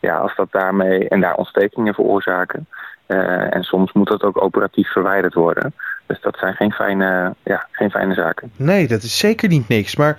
ja, 0.00 0.18
als 0.18 0.36
dat 0.36 0.52
daarmee 0.52 1.08
en 1.08 1.20
daar 1.20 1.34
ontstekingen 1.34 1.94
veroorzaken. 1.94 2.66
en 3.06 3.62
soms 3.62 3.92
moet 3.92 4.08
dat 4.08 4.22
ook 4.22 4.42
operatief 4.42 4.92
verwijderd 4.92 5.34
worden. 5.34 5.74
Dus 6.10 6.20
dat 6.20 6.36
zijn 6.38 6.54
geen 6.54 6.72
fijne, 6.72 7.34
ja, 7.42 7.66
geen 7.70 7.90
fijne 7.90 8.14
zaken. 8.14 8.52
Nee, 8.56 8.86
dat 8.88 9.02
is 9.02 9.18
zeker 9.18 9.48
niet 9.48 9.68
niks. 9.68 9.96
Maar 9.96 10.18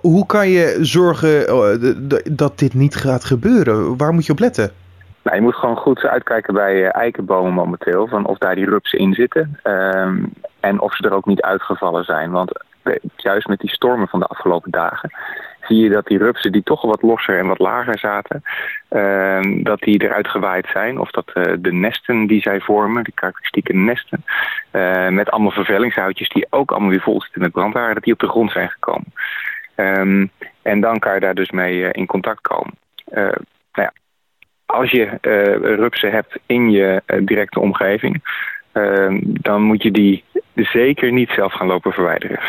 hoe 0.00 0.26
kan 0.26 0.48
je 0.48 0.78
zorgen 0.80 1.30
dat 2.36 2.58
dit 2.58 2.74
niet 2.74 2.96
gaat 2.96 3.24
gebeuren? 3.24 3.96
Waar 3.96 4.12
moet 4.12 4.26
je 4.26 4.32
op 4.32 4.38
letten? 4.38 4.70
Nou, 5.22 5.36
je 5.36 5.42
moet 5.42 5.54
gewoon 5.54 5.76
goed 5.76 6.04
uitkijken 6.04 6.54
bij 6.54 6.88
eikenbomen 6.88 7.52
momenteel. 7.52 8.06
Van 8.06 8.26
of 8.26 8.38
daar 8.38 8.54
die 8.54 8.68
rupsen 8.68 8.98
in 8.98 9.14
zitten. 9.14 9.58
Ehm, 9.62 10.24
en 10.60 10.80
of 10.80 10.96
ze 10.96 11.04
er 11.04 11.14
ook 11.14 11.26
niet 11.26 11.42
uitgevallen 11.42 12.04
zijn. 12.04 12.30
Want 12.30 12.52
juist 13.16 13.46
met 13.46 13.60
die 13.60 13.70
stormen 13.70 14.08
van 14.08 14.20
de 14.20 14.26
afgelopen 14.26 14.70
dagen 14.70 15.10
zie 15.66 15.82
je 15.82 15.88
dat 15.88 16.06
die 16.06 16.18
rupsen 16.18 16.52
die 16.52 16.62
toch 16.62 16.82
wat 16.82 17.02
losser 17.02 17.38
en 17.38 17.46
wat 17.46 17.58
lager 17.58 17.98
zaten, 17.98 18.42
ehm, 18.88 19.62
dat 19.62 19.80
die 19.80 20.02
eruit 20.02 20.28
gewaaid 20.28 20.66
zijn. 20.72 20.98
Of 20.98 21.10
dat 21.10 21.30
uh, 21.34 21.52
de 21.58 21.72
nesten 21.72 22.26
die 22.26 22.40
zij 22.40 22.60
vormen, 22.60 23.04
die 23.04 23.14
karakteristieke 23.14 23.72
nesten, 23.72 24.24
uh, 24.72 25.08
met 25.08 25.30
allemaal 25.30 25.50
vervellingshoutjes 25.50 26.28
die 26.28 26.46
ook 26.50 26.70
allemaal 26.70 26.90
weer 26.90 27.00
vol 27.00 27.22
zitten 27.22 27.40
met 27.40 27.52
brandhaar, 27.52 27.94
dat 27.94 28.02
die 28.02 28.12
op 28.12 28.18
de 28.18 28.28
grond 28.28 28.50
zijn 28.50 28.70
gekomen. 28.70 29.12
Um, 29.76 30.30
en 30.62 30.80
dan 30.80 30.98
kan 30.98 31.14
je 31.14 31.20
daar 31.20 31.34
dus 31.34 31.50
mee 31.50 31.76
uh, 31.76 31.88
in 31.92 32.06
contact 32.06 32.40
komen. 32.40 32.74
nou 33.10 33.34
ja, 33.72 33.92
als 34.66 34.90
je 34.90 35.18
rupsen 35.60 36.10
hebt 36.10 36.38
in 36.46 36.70
je 36.70 37.02
directe 37.22 37.60
omgeving, 37.60 38.22
ehm, 38.72 39.18
dan 39.22 39.62
moet 39.62 39.82
je 39.82 39.90
die 39.90 40.24
zeker 40.54 41.12
niet 41.12 41.30
zelf 41.30 41.52
gaan 41.52 41.66
lopen 41.66 41.92
verwijderen. 41.92 42.40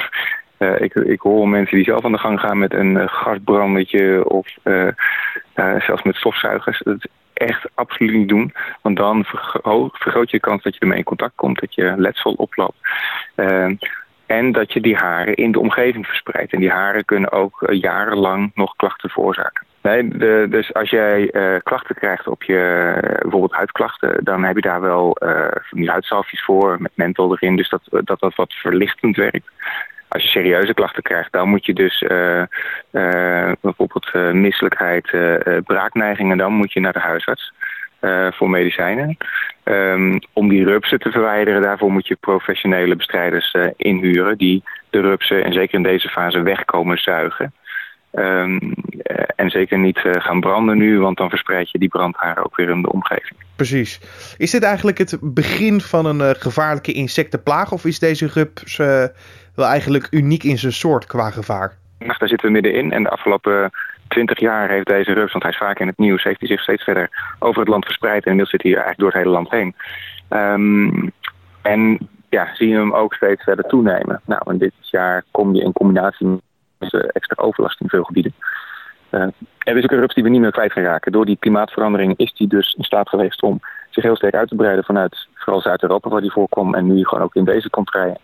Uh, 0.60 0.80
ik, 0.80 0.94
ik 0.94 1.20
hoor 1.20 1.50
mensen 1.50 1.76
die 1.76 1.86
zelf 1.86 2.06
aan 2.06 2.12
de 2.12 2.18
gang 2.18 2.40
gaan 2.40 2.58
met 2.58 2.74
een 2.74 2.96
uh, 2.96 3.08
gasbrandetje 3.08 4.30
of 4.30 4.48
uh, 4.64 4.88
zelfs 5.56 6.04
met 6.04 6.16
stofzuigers. 6.16 6.82
Dat 6.84 6.96
is 6.96 7.08
echt 7.34 7.70
absoluut 7.74 8.14
niet 8.14 8.30
doen. 8.30 8.54
Want 8.82 8.98
dan 8.98 9.24
vergroot 9.26 10.32
je 10.32 10.38
de 10.38 10.44
kans 10.44 10.64
dat 10.64 10.74
je 10.74 10.80
ermee 10.80 10.98
in 10.98 11.04
contact 11.04 11.36
komt, 11.36 11.60
dat 11.60 11.76
je 11.76 11.94
letsel 11.98 12.34
oploopt. 12.34 12.78
en 14.26 14.52
dat 14.52 14.74
je 14.74 14.82
die 14.82 14.96
haren 14.96 15.36
in 15.36 15.52
de 15.52 15.60
omgeving 15.60 16.08
verspreidt. 16.08 16.54
En 16.54 16.60
die 16.60 16.72
haren 16.72 17.06
kunnen 17.06 17.32
ook 17.32 17.68
jarenlang 17.72 18.52
nog 18.56 18.76
klachten 18.76 19.10
veroorzaken. 19.10 19.66
Nee, 19.84 20.08
dus 20.48 20.74
als 20.74 20.90
jij 20.90 21.34
uh, 21.34 21.56
klachten 21.64 21.96
krijgt 21.96 22.28
op 22.28 22.44
je, 22.44 22.94
uh, 22.96 23.02
bijvoorbeeld 23.02 23.54
huidklachten, 23.54 24.24
dan 24.24 24.44
heb 24.44 24.56
je 24.56 24.62
daar 24.62 24.82
wel 24.82 25.18
uh, 25.24 26.08
voor 26.20 26.82
met 26.82 26.92
menthol 26.96 27.32
erin. 27.32 27.56
Dus 27.56 27.70
dat, 27.70 27.82
dat 27.90 28.20
dat 28.20 28.36
wat 28.36 28.54
verlichtend 28.54 29.16
werkt. 29.16 29.50
Als 30.08 30.24
je 30.24 30.30
serieuze 30.30 30.74
klachten 30.74 31.04
krijgt, 31.04 31.32
dan 31.32 31.50
moet 31.50 31.66
je 31.66 31.74
dus 31.74 32.04
bijvoorbeeld 33.62 34.14
misselijkheid, 34.34 35.18
braakneigingen, 35.66 36.38
dan 36.38 36.54
moet 36.54 36.74
je 36.74 36.80
naar 36.80 36.94
de 36.94 37.00
huisarts. 37.00 37.54
voor 38.32 38.50
medicijnen. 38.50 39.18
Um, 39.64 40.20
om 40.34 40.50
die 40.50 40.66
rupsen 40.66 41.00
te 41.00 41.12
verwijderen, 41.12 41.62
daarvoor 41.62 41.92
moet 41.92 42.08
je 42.08 42.16
professionele 42.16 42.96
bestrijders 42.96 43.56
inhuren 43.78 44.38
die 44.38 44.64
de 44.90 45.02
rupsen, 45.02 45.44
en 45.44 45.54
zeker 45.54 45.76
in 45.76 45.84
deze 45.84 46.10
fase, 46.10 46.42
wegkomen 46.42 46.98
zuigen. 46.98 47.54
Um, 48.16 48.74
en 49.36 49.50
zeker 49.50 49.78
niet 49.78 50.04
uh, 50.04 50.14
gaan 50.14 50.40
branden 50.40 50.78
nu, 50.78 51.00
want 51.00 51.18
dan 51.18 51.30
verspreid 51.30 51.72
je 51.72 51.80
die 51.80 51.90
brandharen 51.90 52.46
ook 52.46 52.56
weer 52.56 52.70
in 52.70 52.82
de 52.82 52.92
omgeving. 52.92 53.40
Precies. 53.56 54.00
Is 54.38 54.52
dit 54.52 54.64
eigenlijk 54.64 54.98
het 54.98 55.18
begin 55.22 55.82
van 55.82 56.06
een 56.06 56.20
uh, 56.20 56.30
gevaarlijke 56.30 56.94
insectenplaag 56.94 57.72
of 57.72 57.86
is 57.86 58.00
deze 58.00 58.28
rups 58.28 58.78
wel 59.56 59.66
eigenlijk 59.66 60.08
uniek 60.12 60.44
in 60.44 60.58
zijn 60.58 60.74
soort 60.74 61.06
qua 61.06 61.30
gevaar? 61.30 61.78
Nou, 62.00 62.16
daar 62.18 62.28
zitten 62.28 62.48
we 62.48 62.54
middenin 62.54 62.92
en 62.92 63.04
de 63.04 63.10
afgelopen 63.10 63.72
twintig 64.08 64.40
jaar 64.40 64.70
heeft 64.70 64.88
deze 64.88 65.14
rups, 65.14 65.32
want 65.32 65.44
hij 65.44 65.52
is 65.52 65.58
vaak 65.58 65.80
in 65.80 65.88
het 65.88 65.98
nieuws, 65.98 66.24
heeft 66.24 66.40
hij 66.40 66.50
zich 66.50 66.62
steeds 66.62 66.84
verder 66.84 67.36
over 67.40 67.60
het 67.60 67.70
land 67.70 67.86
verspreid 67.86 68.24
en 68.24 68.32
inmiddels 68.32 68.50
zit 68.50 68.64
hij 68.64 68.72
eigenlijk 68.72 69.00
door 69.00 69.12
het 69.12 69.18
hele 69.18 69.36
land 69.36 69.50
heen. 69.50 69.76
Um, 70.30 71.12
en 71.62 72.10
ja, 72.30 72.56
zie 72.56 72.68
je 72.68 72.76
hem 72.76 72.94
ook 72.94 73.14
steeds 73.14 73.44
verder 73.44 73.66
toenemen. 73.66 74.22
Nou, 74.26 74.42
en 74.46 74.58
dit 74.58 74.74
jaar 74.82 75.24
kom 75.32 75.56
je 75.56 75.64
in 75.64 75.74
combinatie 75.74 76.42
extra 76.92 77.44
overlast 77.44 77.82
in 77.82 77.90
veel 77.90 78.04
gebieden. 78.04 78.34
Uh, 79.12 79.22
er 79.58 79.78
is 79.78 79.84
ook 79.84 79.92
een 79.92 80.00
rups 80.00 80.14
die 80.14 80.24
we 80.24 80.30
niet 80.30 80.42
meer 80.42 80.52
kwijt 80.52 80.72
gaan 80.72 80.84
raken. 80.84 81.12
Door 81.12 81.26
die 81.26 81.38
klimaatverandering 81.40 82.18
is 82.18 82.34
die 82.34 82.48
dus 82.48 82.74
in 82.78 82.84
staat 82.84 83.10
geweest 83.10 83.42
om 83.42 83.60
zich 83.90 84.04
heel 84.04 84.16
sterk 84.16 84.34
uit 84.34 84.48
te 84.48 84.56
breiden 84.56 84.84
vanuit 84.84 85.28
vooral 85.36 85.62
Zuid-Europa 85.62 86.10
waar 86.10 86.22
die 86.22 86.32
voorkomt 86.32 86.76
en 86.76 86.88
nu 86.88 87.06
gewoon 87.06 87.24
ook 87.24 87.36
in 87.36 87.46
deze 87.46 87.70
contraien. 87.70 88.18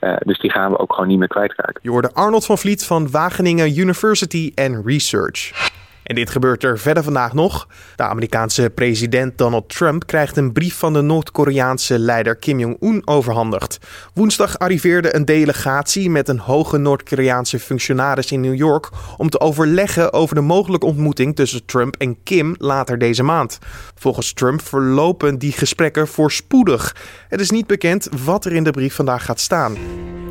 Uh, 0.00 0.16
dus 0.18 0.38
die 0.38 0.50
gaan 0.50 0.70
we 0.70 0.78
ook 0.78 0.92
gewoon 0.92 1.08
niet 1.08 1.18
meer 1.18 1.28
kwijtraken. 1.28 1.80
Je 1.82 1.90
hoorde 1.90 2.12
Arnold 2.12 2.46
van 2.46 2.58
Vliet 2.58 2.86
van 2.86 3.10
Wageningen 3.10 3.78
University 3.78 4.52
and 4.54 4.86
Research. 4.86 5.69
En 6.10 6.16
dit 6.16 6.30
gebeurt 6.30 6.64
er 6.64 6.78
verder 6.78 7.02
vandaag 7.02 7.32
nog. 7.32 7.68
De 7.96 8.02
Amerikaanse 8.02 8.70
president 8.74 9.38
Donald 9.38 9.68
Trump 9.68 10.06
krijgt 10.06 10.36
een 10.36 10.52
brief 10.52 10.78
van 10.78 10.92
de 10.92 11.00
Noord-Koreaanse 11.00 11.98
leider 11.98 12.36
Kim 12.36 12.58
Jong-un 12.58 13.02
overhandigd. 13.04 13.78
Woensdag 14.14 14.58
arriveerde 14.58 15.14
een 15.14 15.24
delegatie 15.24 16.10
met 16.10 16.28
een 16.28 16.38
hoge 16.38 16.78
Noord-Koreaanse 16.78 17.58
functionaris 17.58 18.32
in 18.32 18.40
New 18.40 18.54
York 18.54 18.88
om 19.16 19.30
te 19.30 19.40
overleggen 19.40 20.12
over 20.12 20.34
de 20.34 20.40
mogelijke 20.40 20.86
ontmoeting 20.86 21.36
tussen 21.36 21.64
Trump 21.64 21.96
en 21.96 22.22
Kim 22.22 22.54
later 22.58 22.98
deze 22.98 23.22
maand. 23.22 23.58
Volgens 23.94 24.32
Trump 24.32 24.62
verlopen 24.62 25.38
die 25.38 25.52
gesprekken 25.52 26.08
voorspoedig. 26.08 26.96
Het 27.28 27.40
is 27.40 27.50
niet 27.50 27.66
bekend 27.66 28.08
wat 28.24 28.44
er 28.44 28.52
in 28.52 28.64
de 28.64 28.70
brief 28.70 28.94
vandaag 28.94 29.24
gaat 29.24 29.40
staan. 29.40 29.76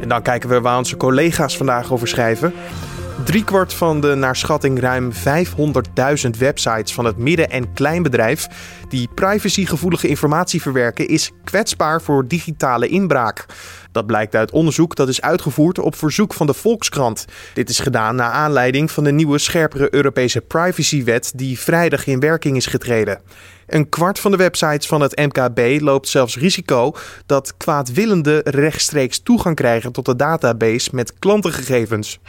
En 0.01 0.09
dan 0.09 0.21
kijken 0.21 0.50
we 0.50 0.62
waar 0.62 0.77
onze 0.77 0.98
collega's 0.98 1.57
vandaag 1.57 1.91
over 1.91 2.07
schrijven. 2.07 2.53
Driekwart 3.23 3.73
van 3.73 4.01
de 4.01 4.15
naar 4.15 4.35
schatting 4.35 4.79
ruim 4.79 5.11
500.000 5.13 6.29
websites 6.38 6.93
van 6.93 7.05
het 7.05 7.17
midden- 7.17 7.49
en 7.49 7.73
kleinbedrijf 7.73 8.47
die 8.89 9.09
privacygevoelige 9.15 10.07
informatie 10.07 10.61
verwerken, 10.61 11.07
is 11.07 11.31
kwetsbaar 11.43 12.01
voor 12.01 12.27
digitale 12.27 12.88
inbraak. 12.88 13.45
Dat 13.91 14.05
blijkt 14.05 14.35
uit 14.35 14.51
onderzoek 14.51 14.95
dat 14.95 15.07
is 15.07 15.21
uitgevoerd 15.21 15.79
op 15.79 15.95
verzoek 15.95 16.33
van 16.33 16.47
de 16.47 16.53
Volkskrant. 16.53 17.25
Dit 17.53 17.69
is 17.69 17.79
gedaan 17.79 18.15
naar 18.15 18.31
aanleiding 18.31 18.91
van 18.91 19.03
de 19.03 19.11
nieuwe 19.11 19.38
scherpere 19.38 19.93
Europese 19.93 20.41
privacywet 20.41 21.31
die 21.35 21.59
vrijdag 21.59 22.07
in 22.07 22.19
werking 22.19 22.55
is 22.55 22.65
getreden. 22.65 23.21
Een 23.67 23.89
kwart 23.89 24.19
van 24.19 24.31
de 24.31 24.38
websites 24.38 24.88
van 24.88 25.01
het 25.01 25.17
MKB 25.17 25.81
loopt 25.81 26.07
zelfs 26.07 26.38
risico 26.38 26.95
dat 27.25 27.57
kwaadwillenden 27.57 28.41
rechtstreeks 28.43 29.19
toegang 29.19 29.55
krijgen 29.55 29.91
tot 29.91 30.05
de 30.05 30.15
database 30.15 30.89
met 30.93 31.13
klantengegevens. 31.19 32.19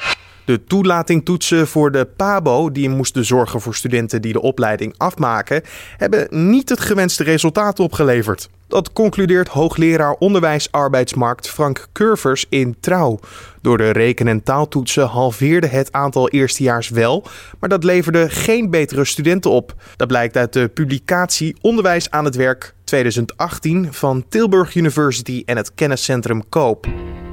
De 0.50 0.64
toelatingtoetsen 0.64 1.69
voor 1.69 1.92
de 1.92 2.09
PABO, 2.16 2.73
die 2.73 2.88
moesten 2.88 3.25
zorgen 3.25 3.61
voor 3.61 3.75
studenten 3.75 4.23
die 4.23 4.33
de 4.33 4.40
opleiding 4.40 4.95
afmaken, 4.97 5.62
hebben 5.97 6.50
niet 6.50 6.69
het 6.69 6.80
gewenste 6.80 7.25
resultaat 7.25 7.80
opgeleverd. 7.80 8.49
Dat 8.69 8.92
concludeert 8.92 9.49
hoogleraar 9.49 10.12
onderwijs 10.12 10.73
arbeidsmarkt 10.73 11.49
Frank 11.49 11.87
Curvers 11.92 12.47
in 12.49 12.76
Trouw. 12.80 13.19
Door 13.62 13.78
de 13.78 13.90
reken- 13.90 14.28
en 14.28 14.42
taaltoetsen 14.42 15.07
halveerde 15.07 15.66
het 15.66 15.92
aantal 15.92 16.28
eerstejaars 16.28 16.88
wel, 16.88 17.25
maar 17.59 17.69
dat 17.69 17.85
leverde 17.85 18.30
geen 18.30 18.71
betere 18.71 19.04
studenten 19.04 19.50
op. 19.50 19.75
Dat 19.97 20.09
blijkt 20.09 20.37
uit 20.37 20.52
de 20.52 20.69
publicatie 20.69 21.57
Onderwijs 21.61 22.11
aan 22.11 22.25
het 22.25 22.37
werk 22.37 22.75
2018 22.85 23.92
van 23.92 24.25
Tilburg 24.28 24.75
University 24.75 25.42
en 25.47 25.57
het 25.57 25.75
kenniscentrum 25.75 26.49
Koop. 26.49 26.87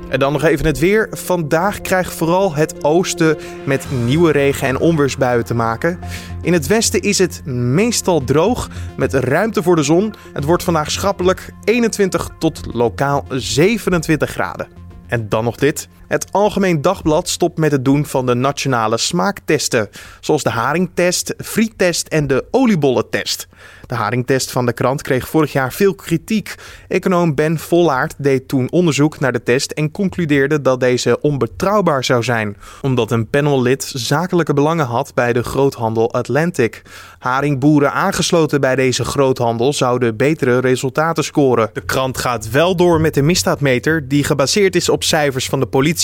En 0.09 0.19
dan 0.19 0.31
nog 0.31 0.43
even 0.43 0.65
het 0.65 0.79
weer. 0.79 1.07
Vandaag 1.11 1.81
krijgt 1.81 2.13
vooral 2.13 2.55
het 2.55 2.83
oosten 2.83 3.37
met 3.63 3.87
nieuwe 4.05 4.31
regen- 4.31 4.67
en 4.67 4.79
onweersbuien 4.79 5.45
te 5.45 5.53
maken. 5.53 5.99
In 6.41 6.53
het 6.53 6.67
westen 6.67 7.01
is 7.01 7.17
het 7.17 7.41
meestal 7.45 8.23
droog 8.23 8.69
met 8.97 9.13
ruimte 9.13 9.63
voor 9.63 9.75
de 9.75 9.83
zon. 9.83 10.13
Het 10.33 10.43
wordt 10.43 10.63
vandaag 10.63 10.91
schappelijk 10.91 11.53
21 11.63 12.29
tot 12.39 12.61
lokaal 12.73 13.25
27 13.29 14.29
graden. 14.29 14.67
En 15.07 15.29
dan 15.29 15.43
nog 15.43 15.55
dit. 15.55 15.87
Het 16.07 16.31
Algemeen 16.31 16.81
Dagblad 16.81 17.29
stopt 17.29 17.57
met 17.57 17.71
het 17.71 17.85
doen 17.85 18.05
van 18.05 18.25
de 18.25 18.33
nationale 18.33 18.97
smaaktesten, 18.97 19.89
zoals 20.19 20.43
de 20.43 20.49
haringtest, 20.49 21.33
friettest 21.37 22.07
en 22.07 22.27
de 22.27 22.45
oliebollentest. 22.51 23.47
De 23.85 23.95
haringtest 23.95 24.51
van 24.51 24.65
de 24.65 24.73
krant 24.73 25.01
kreeg 25.01 25.27
vorig 25.27 25.51
jaar 25.51 25.73
veel 25.73 25.95
kritiek. 25.95 26.55
Econoom 26.87 27.35
Ben 27.35 27.59
Vollaert 27.59 28.13
deed 28.17 28.47
toen 28.47 28.71
onderzoek 28.71 29.19
naar 29.19 29.31
de 29.31 29.43
test 29.43 29.71
en 29.71 29.91
concludeerde 29.91 30.61
dat 30.61 30.79
deze 30.79 31.21
onbetrouwbaar 31.21 32.03
zou 32.03 32.23
zijn, 32.23 32.57
omdat 32.81 33.11
een 33.11 33.29
panellid 33.29 33.91
zakelijke 33.93 34.53
belangen 34.53 34.85
had 34.85 35.13
bij 35.13 35.33
de 35.33 35.43
groothandel 35.43 36.13
Atlantic. 36.13 36.81
Haringboeren 37.19 37.93
aangesloten 37.93 38.61
bij 38.61 38.75
deze 38.75 39.03
groothandel 39.03 39.73
zouden 39.73 40.15
betere 40.15 40.59
resultaten 40.59 41.23
scoren. 41.23 41.69
De 41.73 41.81
krant 41.81 42.17
gaat 42.17 42.49
wel 42.49 42.75
door 42.75 43.01
met 43.01 43.13
de 43.13 43.21
misdaadmeter, 43.21 44.07
die 44.07 44.23
gebaseerd 44.23 44.75
is 44.75 44.89
op 44.89 45.03
cijfers 45.03 45.49
van 45.49 45.59
de 45.59 45.65
politie 45.65 45.96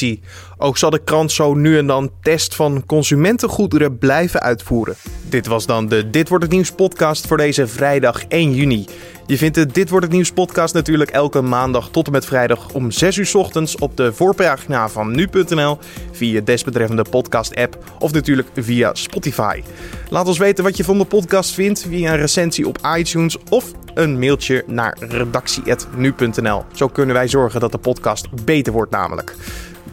Ook 0.57 0.77
zal 0.77 0.89
de 0.89 1.03
krant 1.03 1.31
zo 1.31 1.53
nu 1.53 1.77
en 1.77 1.87
dan 1.87 2.11
test 2.21 2.55
van 2.55 2.83
consumentengoederen 2.85 3.97
blijven 3.97 4.41
uitvoeren. 4.41 4.95
Dit 5.29 5.47
was 5.47 5.65
dan 5.65 5.87
de 5.87 6.09
Dit 6.09 6.29
wordt 6.29 6.43
het 6.43 6.53
nieuws 6.53 6.71
podcast 6.71 7.27
voor 7.27 7.37
deze 7.37 7.67
vrijdag 7.67 8.23
1 8.27 8.53
juni. 8.53 8.85
Je 9.25 9.37
vindt 9.37 9.55
de 9.55 9.65
Dit 9.65 9.89
wordt 9.89 10.05
het 10.05 10.13
nieuws 10.15 10.31
podcast 10.31 10.73
natuurlijk 10.73 11.09
elke 11.09 11.41
maandag 11.41 11.89
tot 11.89 12.05
en 12.05 12.11
met 12.11 12.25
vrijdag 12.25 12.73
om 12.73 12.91
6 12.91 13.17
uur 13.17 13.31
ochtends 13.33 13.75
op 13.77 13.97
de 13.97 14.13
voorpagina 14.13 14.89
van 14.89 15.15
nu.nl, 15.15 15.77
via 16.11 16.41
desbetreffende 16.41 17.05
podcast 17.09 17.55
app 17.55 17.77
of 17.99 18.11
natuurlijk 18.11 18.47
via 18.55 18.93
Spotify. 18.93 19.63
Laat 20.09 20.27
ons 20.27 20.37
weten 20.37 20.63
wat 20.63 20.77
je 20.77 20.83
van 20.83 20.97
de 20.97 21.05
podcast 21.05 21.53
vindt 21.53 21.85
via 21.89 22.11
een 22.11 22.19
recensie 22.19 22.67
op 22.67 22.77
iTunes 22.97 23.37
of 23.49 23.71
een 23.93 24.19
mailtje 24.19 24.63
naar 24.67 24.97
redactie.nu.nl. 24.99 26.63
Zo 26.73 26.87
kunnen 26.87 27.15
wij 27.15 27.27
zorgen 27.27 27.59
dat 27.59 27.71
de 27.71 27.77
podcast 27.77 28.45
beter 28.45 28.73
wordt 28.73 28.91
namelijk. 28.91 29.35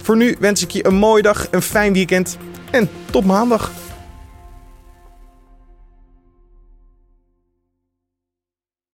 Voor 0.03 0.17
nu 0.17 0.37
wens 0.39 0.63
ik 0.63 0.71
je 0.71 0.87
een 0.87 0.95
mooie 0.95 1.23
dag, 1.23 1.49
een 1.51 1.63
fijn 1.63 1.93
weekend 1.93 2.37
en 2.71 2.89
tot 3.11 3.25
maandag. 3.25 3.73